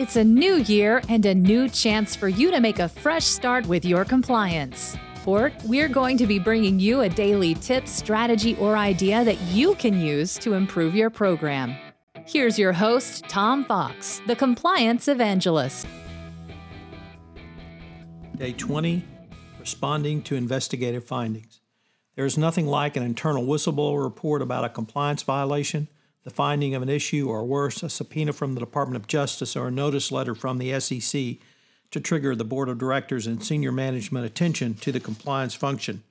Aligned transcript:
It's 0.00 0.16
a 0.16 0.24
new 0.24 0.54
year 0.54 1.02
and 1.10 1.26
a 1.26 1.34
new 1.34 1.68
chance 1.68 2.16
for 2.16 2.30
you 2.30 2.50
to 2.52 2.58
make 2.58 2.78
a 2.78 2.88
fresh 2.88 3.26
start 3.26 3.66
with 3.66 3.84
your 3.84 4.06
compliance. 4.06 4.96
Fort, 5.16 5.52
we're 5.66 5.90
going 5.90 6.16
to 6.16 6.26
be 6.26 6.38
bringing 6.38 6.80
you 6.80 7.02
a 7.02 7.08
daily 7.10 7.54
tip, 7.54 7.86
strategy, 7.86 8.56
or 8.56 8.78
idea 8.78 9.22
that 9.24 9.38
you 9.52 9.74
can 9.74 10.00
use 10.00 10.38
to 10.38 10.54
improve 10.54 10.94
your 10.94 11.10
program. 11.10 11.76
Here's 12.26 12.58
your 12.58 12.72
host, 12.72 13.24
Tom 13.28 13.66
Fox, 13.66 14.22
the 14.26 14.34
Compliance 14.34 15.06
Evangelist. 15.06 15.86
Day 18.34 18.54
20 18.54 19.04
Responding 19.58 20.22
to 20.22 20.34
Investigative 20.34 21.04
Findings. 21.04 21.60
There 22.16 22.24
is 22.24 22.38
nothing 22.38 22.66
like 22.66 22.96
an 22.96 23.02
internal 23.02 23.44
whistleblower 23.44 24.02
report 24.02 24.40
about 24.40 24.64
a 24.64 24.70
compliance 24.70 25.22
violation 25.22 25.88
the 26.24 26.30
finding 26.30 26.74
of 26.74 26.82
an 26.82 26.88
issue, 26.88 27.28
or 27.28 27.44
worse, 27.44 27.82
a 27.82 27.88
subpoena 27.88 28.32
from 28.32 28.54
the 28.54 28.60
Department 28.60 28.96
of 28.96 29.08
Justice 29.08 29.56
or 29.56 29.68
a 29.68 29.70
notice 29.70 30.12
letter 30.12 30.34
from 30.34 30.58
the 30.58 30.78
SEC 30.78 31.36
to 31.90 32.00
trigger 32.00 32.36
the 32.36 32.44
Board 32.44 32.68
of 32.68 32.78
Directors 32.78 33.26
and 33.26 33.42
senior 33.42 33.72
management 33.72 34.26
attention 34.26 34.74
to 34.74 34.92
the 34.92 35.00
compliance 35.00 35.54
function 35.54 36.02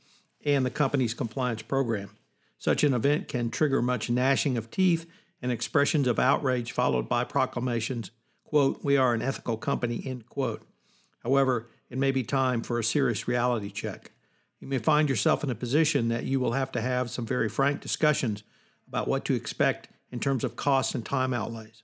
and 0.43 0.65
the 0.65 0.71
company's 0.71 1.13
compliance 1.13 1.61
program. 1.61 2.11
Such 2.57 2.83
an 2.83 2.93
event 2.93 3.27
can 3.27 3.49
trigger 3.49 3.81
much 3.81 4.09
gnashing 4.09 4.57
of 4.57 4.71
teeth 4.71 5.05
and 5.41 5.51
expressions 5.51 6.07
of 6.07 6.19
outrage 6.19 6.71
followed 6.71 7.07
by 7.07 7.23
proclamations, 7.23 8.11
quote, 8.43 8.83
we 8.83 8.97
are 8.97 9.13
an 9.13 9.21
ethical 9.21 9.57
company, 9.57 10.01
end 10.05 10.27
quote. 10.27 10.63
However, 11.23 11.67
it 11.89 11.97
may 11.97 12.11
be 12.11 12.23
time 12.23 12.61
for 12.61 12.77
a 12.77 12.83
serious 12.83 13.27
reality 13.27 13.69
check. 13.69 14.11
You 14.59 14.67
may 14.67 14.79
find 14.79 15.07
yourself 15.07 15.43
in 15.43 15.49
a 15.49 15.55
position 15.55 16.09
that 16.09 16.25
you 16.25 16.39
will 16.39 16.51
have 16.51 16.71
to 16.73 16.81
have 16.81 17.09
some 17.09 17.25
very 17.25 17.47
frank 17.47 17.79
discussions 17.79 18.43
about 18.87 19.07
what 19.07 19.23
to 19.25 19.35
expect 19.35 19.87
in 20.11 20.19
terms 20.19 20.43
of 20.43 20.55
costs 20.55 20.95
and 20.95 21.05
time 21.05 21.33
outlays. 21.33 21.83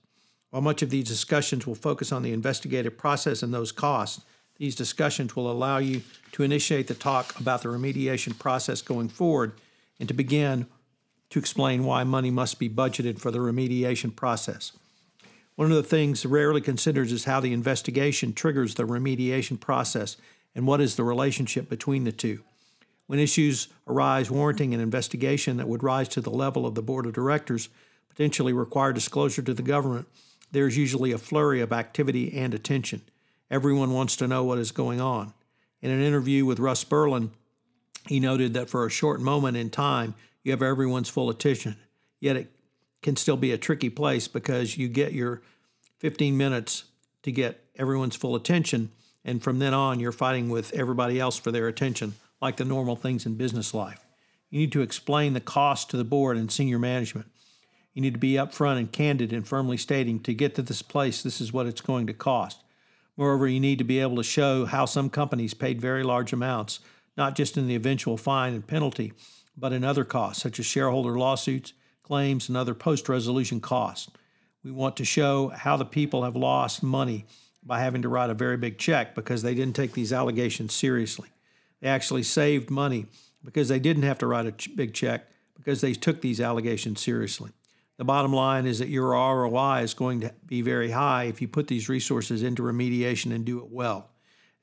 While 0.50 0.62
much 0.62 0.82
of 0.82 0.90
these 0.90 1.08
discussions 1.08 1.66
will 1.66 1.74
focus 1.74 2.12
on 2.12 2.22
the 2.22 2.32
investigative 2.32 2.96
process 2.96 3.42
and 3.42 3.52
those 3.52 3.72
costs, 3.72 4.24
these 4.56 4.74
discussions 4.74 5.36
will 5.36 5.50
allow 5.50 5.78
you 5.78 6.02
to 6.32 6.42
initiate 6.42 6.88
the 6.88 6.94
talk 6.94 7.38
about 7.38 7.62
the 7.62 7.68
remediation 7.68 8.38
process 8.38 8.80
going 8.80 9.08
forward 9.08 9.52
and 10.00 10.08
to 10.08 10.14
begin 10.14 10.66
to 11.30 11.38
explain 11.38 11.84
why 11.84 12.04
money 12.04 12.30
must 12.30 12.58
be 12.58 12.68
budgeted 12.68 13.18
for 13.18 13.30
the 13.30 13.38
remediation 13.38 14.14
process. 14.14 14.72
One 15.56 15.70
of 15.70 15.76
the 15.76 15.82
things 15.82 16.24
rarely 16.24 16.60
considered 16.60 17.10
is 17.10 17.24
how 17.24 17.40
the 17.40 17.52
investigation 17.52 18.32
triggers 18.32 18.74
the 18.74 18.84
remediation 18.84 19.58
process 19.58 20.16
and 20.54 20.66
what 20.66 20.80
is 20.80 20.96
the 20.96 21.04
relationship 21.04 21.68
between 21.68 22.04
the 22.04 22.12
two. 22.12 22.42
When 23.06 23.18
issues 23.18 23.68
arise 23.86 24.30
warranting 24.30 24.74
an 24.74 24.80
investigation 24.80 25.56
that 25.56 25.68
would 25.68 25.82
rise 25.82 26.08
to 26.08 26.20
the 26.20 26.30
level 26.30 26.66
of 26.66 26.74
the 26.74 26.82
board 26.82 27.06
of 27.06 27.12
directors, 27.12 27.68
potentially 28.08 28.52
require 28.52 28.92
disclosure 28.92 29.42
to 29.42 29.54
the 29.54 29.62
government, 29.62 30.06
there's 30.52 30.76
usually 30.76 31.12
a 31.12 31.18
flurry 31.18 31.60
of 31.60 31.72
activity 31.72 32.36
and 32.36 32.54
attention. 32.54 33.02
Everyone 33.50 33.92
wants 33.92 34.16
to 34.16 34.28
know 34.28 34.44
what 34.44 34.58
is 34.58 34.72
going 34.72 35.00
on. 35.00 35.32
In 35.82 35.90
an 35.90 36.02
interview 36.02 36.44
with 36.44 36.58
Russ 36.58 36.84
Berland, 36.84 37.30
he 38.08 38.20
noted 38.20 38.54
that 38.54 38.70
for 38.70 38.86
a 38.86 38.90
short 38.90 39.20
moment 39.20 39.56
in 39.56 39.70
time, 39.70 40.14
you 40.42 40.52
have 40.52 40.62
everyone's 40.62 41.08
full 41.08 41.28
attention. 41.28 41.76
Yet 42.20 42.36
it 42.36 42.52
can 43.02 43.16
still 43.16 43.36
be 43.36 43.52
a 43.52 43.58
tricky 43.58 43.90
place 43.90 44.28
because 44.28 44.78
you 44.78 44.88
get 44.88 45.12
your 45.12 45.42
15 45.98 46.36
minutes 46.36 46.84
to 47.22 47.32
get 47.32 47.64
everyone's 47.76 48.16
full 48.16 48.36
attention, 48.36 48.90
and 49.24 49.42
from 49.42 49.58
then 49.58 49.74
on, 49.74 49.98
you're 49.98 50.12
fighting 50.12 50.48
with 50.48 50.72
everybody 50.72 51.18
else 51.18 51.36
for 51.36 51.50
their 51.50 51.66
attention, 51.66 52.14
like 52.40 52.56
the 52.56 52.64
normal 52.64 52.96
things 52.96 53.26
in 53.26 53.34
business 53.34 53.74
life. 53.74 54.04
You 54.50 54.60
need 54.60 54.72
to 54.72 54.82
explain 54.82 55.32
the 55.32 55.40
cost 55.40 55.90
to 55.90 55.96
the 55.96 56.04
board 56.04 56.36
and 56.36 56.50
senior 56.50 56.78
management. 56.78 57.26
You 57.96 58.02
need 58.02 58.12
to 58.12 58.20
be 58.20 58.34
upfront 58.34 58.76
and 58.76 58.92
candid 58.92 59.32
and 59.32 59.48
firmly 59.48 59.78
stating 59.78 60.20
to 60.20 60.34
get 60.34 60.54
to 60.56 60.62
this 60.62 60.82
place, 60.82 61.22
this 61.22 61.40
is 61.40 61.50
what 61.50 61.64
it's 61.64 61.80
going 61.80 62.06
to 62.08 62.12
cost. 62.12 62.62
Moreover, 63.16 63.48
you 63.48 63.58
need 63.58 63.78
to 63.78 63.84
be 63.84 64.00
able 64.00 64.16
to 64.16 64.22
show 64.22 64.66
how 64.66 64.84
some 64.84 65.08
companies 65.08 65.54
paid 65.54 65.80
very 65.80 66.02
large 66.02 66.30
amounts, 66.34 66.80
not 67.16 67.34
just 67.34 67.56
in 67.56 67.66
the 67.66 67.74
eventual 67.74 68.18
fine 68.18 68.52
and 68.52 68.66
penalty, 68.66 69.14
but 69.56 69.72
in 69.72 69.82
other 69.82 70.04
costs, 70.04 70.42
such 70.42 70.60
as 70.60 70.66
shareholder 70.66 71.18
lawsuits, 71.18 71.72
claims, 72.02 72.50
and 72.50 72.56
other 72.58 72.74
post 72.74 73.08
resolution 73.08 73.62
costs. 73.62 74.10
We 74.62 74.72
want 74.72 74.98
to 74.98 75.06
show 75.06 75.48
how 75.48 75.78
the 75.78 75.86
people 75.86 76.24
have 76.24 76.36
lost 76.36 76.82
money 76.82 77.24
by 77.62 77.80
having 77.80 78.02
to 78.02 78.10
write 78.10 78.28
a 78.28 78.34
very 78.34 78.58
big 78.58 78.76
check 78.76 79.14
because 79.14 79.40
they 79.40 79.54
didn't 79.54 79.74
take 79.74 79.94
these 79.94 80.12
allegations 80.12 80.74
seriously. 80.74 81.30
They 81.80 81.88
actually 81.88 82.24
saved 82.24 82.68
money 82.68 83.06
because 83.42 83.68
they 83.68 83.78
didn't 83.78 84.02
have 84.02 84.18
to 84.18 84.26
write 84.26 84.44
a 84.44 84.68
big 84.74 84.92
check 84.92 85.30
because 85.56 85.80
they 85.80 85.94
took 85.94 86.20
these 86.20 86.42
allegations 86.42 87.00
seriously. 87.00 87.52
The 87.98 88.04
bottom 88.04 88.32
line 88.32 88.66
is 88.66 88.78
that 88.78 88.88
your 88.88 89.10
ROI 89.10 89.80
is 89.82 89.94
going 89.94 90.20
to 90.20 90.34
be 90.46 90.60
very 90.60 90.90
high 90.90 91.24
if 91.24 91.40
you 91.40 91.48
put 91.48 91.68
these 91.68 91.88
resources 91.88 92.42
into 92.42 92.62
remediation 92.62 93.34
and 93.34 93.44
do 93.44 93.58
it 93.58 93.70
well. 93.70 94.10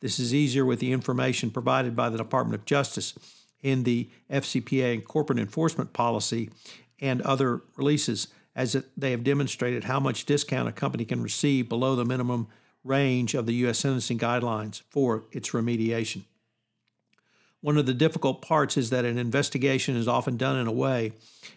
This 0.01 0.19
is 0.19 0.33
easier 0.33 0.65
with 0.65 0.79
the 0.79 0.91
information 0.91 1.49
provided 1.49 1.95
by 1.95 2.09
the 2.09 2.17
Department 2.17 2.59
of 2.59 2.65
Justice 2.65 3.13
in 3.61 3.83
the 3.83 4.09
FCPA 4.29 4.93
and 4.93 5.05
corporate 5.05 5.39
enforcement 5.39 5.93
policy 5.93 6.49
and 6.99 7.21
other 7.21 7.61
releases, 7.75 8.27
as 8.55 8.83
they 8.95 9.11
have 9.11 9.23
demonstrated 9.23 9.85
how 9.85 9.99
much 9.99 10.25
discount 10.25 10.69
a 10.69 10.71
company 10.71 11.05
can 11.05 11.23
receive 11.23 11.69
below 11.69 11.95
the 11.95 12.05
minimum 12.05 12.47
range 12.83 13.33
of 13.33 13.45
the 13.45 13.53
U.S. 13.55 13.79
sentencing 13.79 14.19
guidelines 14.19 14.83
for 14.89 15.23
its 15.31 15.49
remediation. 15.51 16.25
One 17.63 17.77
of 17.77 17.85
the 17.85 17.93
difficult 17.93 18.41
parts 18.41 18.75
is 18.75 18.89
that 18.89 19.05
an 19.05 19.17
investigation 19.17 19.95
is 19.95 20.05
often 20.05 20.35
done 20.35 20.57
in 20.57 20.67
a 20.67 20.71
way 20.73 21.05
in 21.05 21.13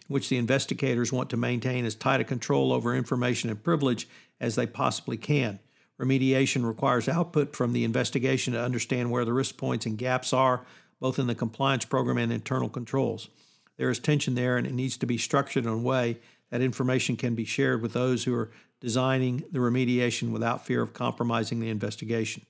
which 0.07 0.29
the 0.29 0.37
investigators 0.37 1.11
want 1.11 1.29
to 1.31 1.35
maintain 1.35 1.83
as 1.83 1.95
tight 1.95 2.21
a 2.21 2.23
control 2.23 2.71
over 2.71 2.95
information 2.95 3.49
and 3.49 3.61
privilege 3.61 4.07
as 4.39 4.55
they 4.55 4.65
possibly 4.65 5.17
can. 5.17 5.59
Remediation 5.99 6.65
requires 6.65 7.09
output 7.09 7.57
from 7.57 7.73
the 7.73 7.83
investigation 7.83 8.53
to 8.53 8.63
understand 8.63 9.11
where 9.11 9.25
the 9.25 9.33
risk 9.33 9.57
points 9.57 9.85
and 9.85 9.97
gaps 9.97 10.31
are, 10.31 10.65
both 11.01 11.19
in 11.19 11.27
the 11.27 11.35
compliance 11.35 11.83
program 11.83 12.17
and 12.17 12.31
internal 12.31 12.69
controls. 12.69 13.27
There 13.75 13.89
is 13.89 13.99
tension 13.99 14.35
there, 14.35 14.55
and 14.55 14.65
it 14.65 14.73
needs 14.73 14.95
to 14.95 15.05
be 15.05 15.17
structured 15.17 15.65
in 15.65 15.71
a 15.73 15.77
way 15.77 16.19
that 16.51 16.61
information 16.61 17.17
can 17.17 17.35
be 17.35 17.43
shared 17.43 17.81
with 17.81 17.91
those 17.91 18.23
who 18.23 18.33
are 18.33 18.51
designing 18.79 19.43
the 19.51 19.59
remediation 19.59 20.31
without 20.31 20.65
fear 20.65 20.81
of 20.81 20.93
compromising 20.93 21.59
the 21.59 21.69
investigation. 21.69 22.45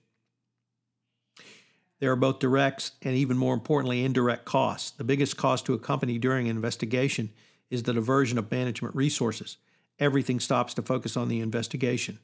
There 1.99 2.11
are 2.11 2.15
both 2.15 2.39
direct 2.39 2.91
and, 3.01 3.15
even 3.15 3.37
more 3.37 3.53
importantly, 3.53 4.03
indirect 4.03 4.45
costs. 4.45 4.91
The 4.91 5.03
biggest 5.03 5.37
cost 5.37 5.65
to 5.65 5.73
a 5.73 5.79
company 5.79 6.17
during 6.17 6.47
an 6.47 6.55
investigation 6.55 7.31
is 7.69 7.83
the 7.83 7.93
diversion 7.93 8.37
of 8.37 8.51
management 8.51 8.95
resources. 8.95 9.57
Everything 9.99 10.39
stops 10.39 10.73
to 10.75 10.81
focus 10.83 11.17
on 11.17 11.27
the 11.27 11.39
investigation. 11.39 12.19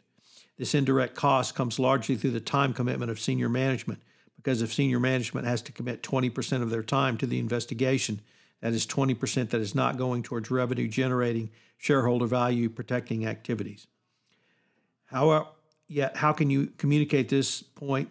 This 0.57 0.75
indirect 0.75 1.15
cost 1.15 1.55
comes 1.55 1.79
largely 1.79 2.15
through 2.15 2.31
the 2.31 2.39
time 2.39 2.73
commitment 2.73 3.09
of 3.09 3.19
senior 3.19 3.49
management, 3.49 4.01
because 4.35 4.61
if 4.61 4.71
senior 4.71 4.99
management 4.99 5.47
has 5.47 5.61
to 5.63 5.71
commit 5.71 6.03
20% 6.03 6.61
of 6.61 6.69
their 6.69 6.83
time 6.83 7.17
to 7.17 7.25
the 7.25 7.39
investigation, 7.39 8.21
that 8.61 8.73
is 8.73 8.85
20% 8.85 9.49
that 9.49 9.59
is 9.59 9.73
not 9.73 9.97
going 9.97 10.21
towards 10.21 10.51
revenue 10.51 10.87
generating, 10.87 11.49
shareholder 11.77 12.27
value 12.27 12.69
protecting 12.69 13.25
activities. 13.25 13.87
How, 15.05 15.49
yet, 15.87 16.15
how 16.17 16.31
can 16.31 16.49
you 16.49 16.67
communicate 16.77 17.29
this 17.29 17.61
point 17.61 18.09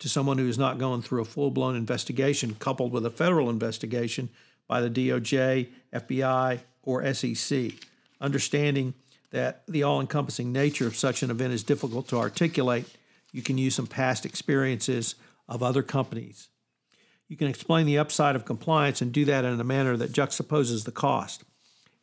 to 0.00 0.08
someone 0.08 0.38
who 0.38 0.48
is 0.48 0.58
not 0.58 0.78
going 0.78 1.02
through 1.02 1.22
a 1.22 1.26
full 1.26 1.50
blown 1.50 1.76
investigation, 1.76 2.56
coupled 2.58 2.92
with 2.92 3.06
a 3.06 3.10
federal 3.10 3.48
investigation 3.48 4.28
by 4.66 4.80
the 4.80 4.90
DOJ, 4.90 5.68
FBI, 5.92 6.60
or 6.82 7.14
SEC. 7.14 7.72
Understanding 8.20 8.94
that 9.30 9.62
the 9.68 9.82
all 9.82 10.00
encompassing 10.00 10.52
nature 10.52 10.86
of 10.86 10.96
such 10.96 11.22
an 11.22 11.30
event 11.30 11.52
is 11.52 11.62
difficult 11.62 12.08
to 12.08 12.16
articulate, 12.16 12.86
you 13.32 13.42
can 13.42 13.58
use 13.58 13.74
some 13.74 13.86
past 13.86 14.26
experiences 14.26 15.14
of 15.48 15.62
other 15.62 15.82
companies. 15.82 16.48
You 17.28 17.36
can 17.36 17.46
explain 17.46 17.86
the 17.86 17.98
upside 17.98 18.34
of 18.34 18.44
compliance 18.44 19.00
and 19.00 19.12
do 19.12 19.24
that 19.26 19.44
in 19.44 19.60
a 19.60 19.64
manner 19.64 19.96
that 19.96 20.12
juxtaposes 20.12 20.84
the 20.84 20.92
cost. 20.92 21.44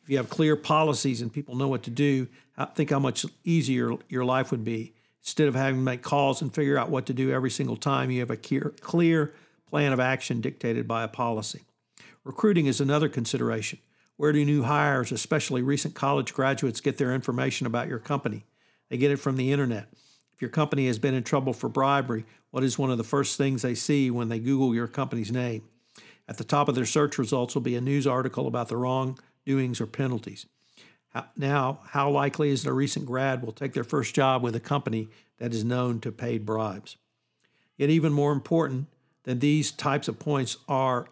If 0.02 0.08
you 0.08 0.16
have 0.16 0.30
clear 0.30 0.56
policies 0.56 1.20
and 1.20 1.30
people 1.30 1.54
know 1.54 1.68
what 1.68 1.82
to 1.82 1.90
do, 1.90 2.28
think 2.74 2.90
how 2.90 2.98
much 2.98 3.26
easier 3.44 3.92
your 4.08 4.24
life 4.24 4.50
would 4.50 4.64
be. 4.64 4.94
Instead 5.28 5.46
of 5.46 5.54
having 5.54 5.74
to 5.74 5.84
make 5.84 6.00
calls 6.00 6.40
and 6.40 6.54
figure 6.54 6.78
out 6.78 6.88
what 6.88 7.04
to 7.04 7.12
do 7.12 7.30
every 7.30 7.50
single 7.50 7.76
time, 7.76 8.10
you 8.10 8.20
have 8.20 8.30
a 8.30 8.36
clear 8.36 9.34
plan 9.66 9.92
of 9.92 10.00
action 10.00 10.40
dictated 10.40 10.88
by 10.88 11.04
a 11.04 11.08
policy. 11.08 11.66
Recruiting 12.24 12.64
is 12.64 12.80
another 12.80 13.10
consideration. 13.10 13.78
Where 14.16 14.32
do 14.32 14.42
new 14.42 14.62
hires, 14.62 15.12
especially 15.12 15.60
recent 15.60 15.94
college 15.94 16.32
graduates, 16.32 16.80
get 16.80 16.96
their 16.96 17.12
information 17.12 17.66
about 17.66 17.88
your 17.88 17.98
company? 17.98 18.46
They 18.88 18.96
get 18.96 19.10
it 19.10 19.18
from 19.18 19.36
the 19.36 19.52
internet. 19.52 19.90
If 20.32 20.40
your 20.40 20.48
company 20.48 20.86
has 20.86 20.98
been 20.98 21.12
in 21.12 21.24
trouble 21.24 21.52
for 21.52 21.68
bribery, 21.68 22.24
what 22.50 22.64
is 22.64 22.78
one 22.78 22.90
of 22.90 22.96
the 22.96 23.04
first 23.04 23.36
things 23.36 23.60
they 23.60 23.74
see 23.74 24.10
when 24.10 24.30
they 24.30 24.38
Google 24.38 24.74
your 24.74 24.88
company's 24.88 25.30
name? 25.30 25.62
At 26.26 26.38
the 26.38 26.44
top 26.44 26.70
of 26.70 26.74
their 26.74 26.86
search 26.86 27.18
results 27.18 27.54
will 27.54 27.60
be 27.60 27.76
a 27.76 27.82
news 27.82 28.06
article 28.06 28.46
about 28.46 28.68
the 28.68 28.78
wrongdoings 28.78 29.78
or 29.78 29.86
penalties. 29.86 30.46
Now, 31.36 31.80
how 31.88 32.10
likely 32.10 32.50
is 32.50 32.62
that 32.62 32.70
a 32.70 32.74
recent 32.74 33.06
grad 33.06 33.42
will 33.42 33.52
take 33.52 33.72
their 33.72 33.84
first 33.84 34.14
job 34.14 34.42
with 34.42 34.54
a 34.54 34.60
company 34.60 35.08
that 35.38 35.54
is 35.54 35.64
known 35.64 36.00
to 36.00 36.12
pay 36.12 36.38
bribes? 36.38 36.96
Yet, 37.76 37.90
even 37.90 38.12
more 38.12 38.32
important 38.32 38.88
than 39.24 39.38
these 39.38 39.70
types 39.70 40.08
of 40.08 40.18
points 40.18 40.56
are 40.68 41.08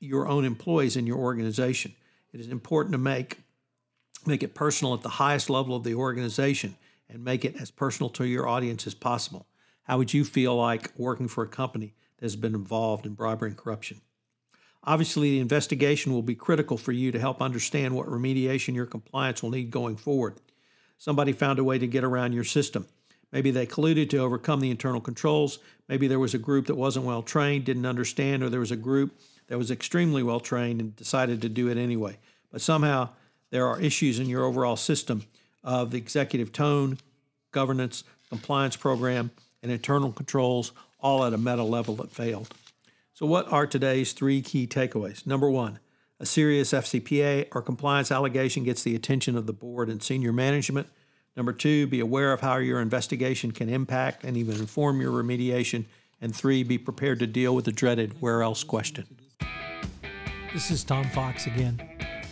your 0.00 0.28
own 0.28 0.44
employees 0.44 0.96
in 0.96 1.06
your 1.06 1.18
organization. 1.18 1.94
It 2.32 2.40
is 2.40 2.48
important 2.48 2.92
to 2.92 2.98
make, 2.98 3.38
make 4.26 4.42
it 4.42 4.54
personal 4.54 4.94
at 4.94 5.02
the 5.02 5.08
highest 5.08 5.48
level 5.48 5.74
of 5.74 5.84
the 5.84 5.94
organization 5.94 6.76
and 7.08 7.24
make 7.24 7.44
it 7.44 7.56
as 7.60 7.70
personal 7.70 8.10
to 8.10 8.26
your 8.26 8.48
audience 8.48 8.86
as 8.86 8.94
possible. 8.94 9.46
How 9.84 9.98
would 9.98 10.12
you 10.12 10.24
feel 10.24 10.56
like 10.56 10.90
working 10.98 11.28
for 11.28 11.44
a 11.44 11.48
company 11.48 11.94
that 12.18 12.24
has 12.24 12.36
been 12.36 12.54
involved 12.54 13.06
in 13.06 13.14
bribery 13.14 13.50
and 13.50 13.58
corruption? 13.58 14.00
Obviously, 14.86 15.30
the 15.30 15.40
investigation 15.40 16.12
will 16.12 16.22
be 16.22 16.36
critical 16.36 16.76
for 16.76 16.92
you 16.92 17.10
to 17.10 17.18
help 17.18 17.42
understand 17.42 17.94
what 17.94 18.06
remediation 18.06 18.74
your 18.74 18.86
compliance 18.86 19.42
will 19.42 19.50
need 19.50 19.70
going 19.70 19.96
forward. 19.96 20.34
Somebody 20.96 21.32
found 21.32 21.58
a 21.58 21.64
way 21.64 21.78
to 21.78 21.86
get 21.86 22.04
around 22.04 22.32
your 22.32 22.44
system. 22.44 22.86
Maybe 23.32 23.50
they 23.50 23.66
colluded 23.66 24.08
to 24.10 24.18
overcome 24.18 24.60
the 24.60 24.70
internal 24.70 25.00
controls. 25.00 25.58
Maybe 25.88 26.06
there 26.06 26.20
was 26.20 26.34
a 26.34 26.38
group 26.38 26.66
that 26.66 26.76
wasn't 26.76 27.04
well 27.04 27.22
trained, 27.22 27.64
didn't 27.64 27.84
understand, 27.84 28.42
or 28.42 28.48
there 28.48 28.60
was 28.60 28.70
a 28.70 28.76
group 28.76 29.18
that 29.48 29.58
was 29.58 29.70
extremely 29.70 30.22
well 30.22 30.40
trained 30.40 30.80
and 30.80 30.94
decided 30.94 31.42
to 31.42 31.48
do 31.48 31.68
it 31.68 31.76
anyway. 31.76 32.18
But 32.52 32.60
somehow 32.60 33.10
there 33.50 33.66
are 33.66 33.80
issues 33.80 34.20
in 34.20 34.28
your 34.28 34.44
overall 34.44 34.76
system 34.76 35.24
of 35.64 35.90
the 35.90 35.98
executive 35.98 36.52
tone, 36.52 36.98
governance, 37.50 38.04
compliance 38.28 38.76
program, 38.76 39.32
and 39.62 39.72
internal 39.72 40.12
controls, 40.12 40.70
all 41.00 41.24
at 41.24 41.34
a 41.34 41.38
meta 41.38 41.64
level 41.64 41.96
that 41.96 42.12
failed. 42.12 42.54
So, 43.16 43.24
what 43.24 43.50
are 43.50 43.66
today's 43.66 44.12
three 44.12 44.42
key 44.42 44.66
takeaways? 44.66 45.26
Number 45.26 45.50
one, 45.50 45.78
a 46.20 46.26
serious 46.26 46.74
FCPA 46.74 47.48
or 47.52 47.62
compliance 47.62 48.12
allegation 48.12 48.62
gets 48.62 48.82
the 48.82 48.94
attention 48.94 49.38
of 49.38 49.46
the 49.46 49.54
board 49.54 49.88
and 49.88 50.02
senior 50.02 50.34
management. 50.34 50.86
Number 51.34 51.54
two, 51.54 51.86
be 51.86 52.00
aware 52.00 52.34
of 52.34 52.42
how 52.42 52.58
your 52.58 52.78
investigation 52.78 53.52
can 53.52 53.70
impact 53.70 54.22
and 54.22 54.36
even 54.36 54.56
inform 54.56 55.00
your 55.00 55.12
remediation. 55.12 55.86
And 56.20 56.36
three, 56.36 56.62
be 56.62 56.76
prepared 56.76 57.18
to 57.20 57.26
deal 57.26 57.54
with 57.54 57.64
the 57.64 57.72
dreaded 57.72 58.20
where 58.20 58.42
else 58.42 58.62
question. 58.62 59.06
This 60.52 60.70
is 60.70 60.84
Tom 60.84 61.08
Fox 61.08 61.46
again. 61.46 61.80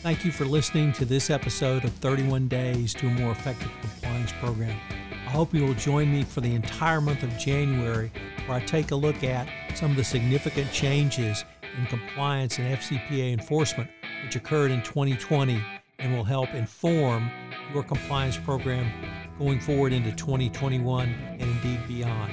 Thank 0.03 0.23
you 0.23 0.33
for 0.33 0.45
listening 0.45 0.93
to 0.95 1.07
this 1.07 1.31
episode 1.31 1.85
of 1.85 1.95
31 1.95 2.49
Days 2.49 2.93
to 2.93 3.07
a 3.07 3.11
More 3.11 3.33
Effective 3.33 3.73
Compliance 3.81 4.33
Program. 4.39 4.79
I 5.27 5.31
hope 5.31 5.55
you 5.55 5.65
will 5.65 5.73
join 5.73 6.13
me 6.13 6.25
for 6.25 6.43
the 6.43 6.55
entire 6.55 7.01
month 7.01 7.23
of 7.23 7.31
January, 7.39 8.13
where 8.45 8.59
I 8.59 8.61
take 8.67 8.91
a 8.91 8.97
look 8.97 9.25
at 9.25 9.49
some 9.77 9.91
of 9.91 9.97
the 9.97 10.05
significant 10.05 10.71
changes 10.73 11.45
in 11.79 11.87
compliance 11.87 12.59
and 12.59 12.77
FCPA 12.79 13.33
enforcement 13.33 13.91
which 14.25 14.37
occurred 14.37 14.71
in 14.71 14.83
2020 14.83 15.63
and 15.99 16.15
will 16.15 16.25
help 16.25 16.55
inform 16.55 17.31
your 17.73 17.83
compliance 17.83 18.37
program 18.37 18.91
going 19.39 19.61
forward 19.61 19.93
into 19.93 20.13
2021 20.13 21.09
and 21.09 21.43
indeed 21.43 21.81
beyond. 21.89 22.33